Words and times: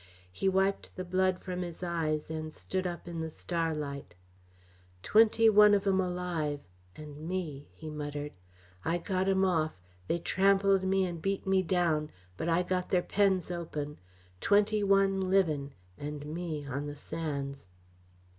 He 0.31 0.49
wiped 0.49 0.95
the 0.95 1.03
blood 1.03 1.37
from 1.43 1.61
his 1.61 1.83
eyes 1.83 2.31
and 2.31 2.51
stood 2.51 2.87
up 2.87 3.07
in 3.07 3.21
the 3.21 3.29
starlight. 3.29 4.15
"Twenty 5.03 5.47
one 5.47 5.75
of 5.75 5.85
'em 5.85 5.99
alive 6.01 6.61
and 6.95 7.17
me," 7.27 7.67
he 7.75 7.91
muttered. 7.91 8.31
"I 8.83 8.97
got 8.97 9.29
'em 9.29 9.45
off 9.45 9.77
they 10.07 10.17
trampled 10.17 10.83
me 10.85 11.05
and 11.05 11.21
beat 11.21 11.45
me 11.45 11.61
down, 11.61 12.09
but 12.35 12.49
I 12.49 12.63
got 12.63 12.89
their 12.89 13.03
pens 13.03 13.51
open. 13.51 13.99
Twenty 14.39 14.81
one 14.83 15.29
livin' 15.29 15.73
and 15.99 16.25
me 16.25 16.65
on 16.65 16.87
the 16.87 16.95
sands!" 16.95 17.67